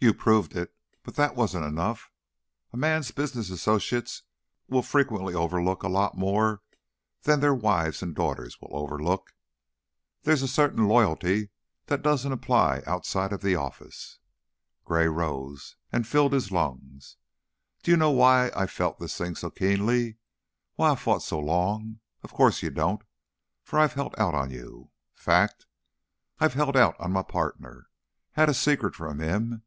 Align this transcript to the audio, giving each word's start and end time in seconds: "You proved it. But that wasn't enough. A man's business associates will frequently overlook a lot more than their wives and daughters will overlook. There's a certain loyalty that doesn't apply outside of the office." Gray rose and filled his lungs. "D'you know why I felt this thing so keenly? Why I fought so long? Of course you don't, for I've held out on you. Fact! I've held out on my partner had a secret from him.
"You 0.00 0.12
proved 0.12 0.56
it. 0.56 0.74
But 1.04 1.14
that 1.14 1.36
wasn't 1.36 1.66
enough. 1.66 2.10
A 2.72 2.76
man's 2.76 3.12
business 3.12 3.48
associates 3.48 4.24
will 4.68 4.82
frequently 4.82 5.34
overlook 5.34 5.84
a 5.84 5.88
lot 5.88 6.16
more 6.18 6.62
than 7.22 7.38
their 7.38 7.54
wives 7.54 8.02
and 8.02 8.12
daughters 8.12 8.60
will 8.60 8.70
overlook. 8.76 9.34
There's 10.24 10.42
a 10.42 10.48
certain 10.48 10.88
loyalty 10.88 11.50
that 11.86 12.02
doesn't 12.02 12.32
apply 12.32 12.82
outside 12.88 13.32
of 13.32 13.40
the 13.40 13.54
office." 13.54 14.18
Gray 14.84 15.06
rose 15.06 15.76
and 15.92 16.04
filled 16.08 16.32
his 16.32 16.50
lungs. 16.50 17.16
"D'you 17.84 17.96
know 17.96 18.10
why 18.10 18.50
I 18.56 18.66
felt 18.66 18.98
this 18.98 19.16
thing 19.16 19.36
so 19.36 19.48
keenly? 19.48 20.16
Why 20.74 20.90
I 20.90 20.94
fought 20.96 21.22
so 21.22 21.38
long? 21.38 22.00
Of 22.24 22.32
course 22.32 22.64
you 22.64 22.70
don't, 22.70 23.00
for 23.62 23.78
I've 23.78 23.92
held 23.94 24.16
out 24.18 24.34
on 24.34 24.50
you. 24.50 24.90
Fact! 25.14 25.66
I've 26.40 26.54
held 26.54 26.76
out 26.76 26.98
on 26.98 27.12
my 27.12 27.22
partner 27.22 27.86
had 28.32 28.48
a 28.48 28.54
secret 28.54 28.96
from 28.96 29.20
him. 29.20 29.62